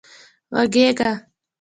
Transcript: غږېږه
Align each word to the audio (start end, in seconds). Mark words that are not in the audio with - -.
غږېږه 0.57 1.09